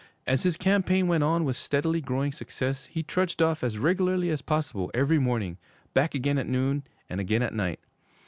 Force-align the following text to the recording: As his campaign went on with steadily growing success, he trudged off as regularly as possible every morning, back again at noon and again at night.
As 0.25 0.41
his 0.41 0.57
campaign 0.57 1.07
went 1.07 1.23
on 1.23 1.45
with 1.45 1.55
steadily 1.55 2.01
growing 2.01 2.31
success, 2.31 2.85
he 2.85 3.03
trudged 3.03 3.39
off 3.39 3.63
as 3.63 3.77
regularly 3.77 4.31
as 4.31 4.41
possible 4.41 4.89
every 4.95 5.19
morning, 5.19 5.59
back 5.93 6.15
again 6.15 6.39
at 6.39 6.47
noon 6.49 6.81
and 7.07 7.19
again 7.21 7.43
at 7.43 7.53
night. 7.53 7.79